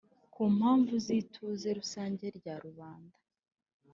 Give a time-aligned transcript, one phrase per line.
[0.33, 3.17] Ku mpamvu z ituze rusange rya rubanda